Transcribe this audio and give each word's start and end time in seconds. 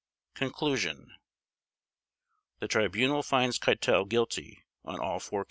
Conclusion 0.33 1.13
The 2.57 2.67
Tribunal 2.67 3.21
finds 3.21 3.59
Keitel 3.59 4.09
guilty 4.09 4.63
on 4.83 4.99
all 4.99 5.19
four 5.19 5.37
Counts. 5.37 5.39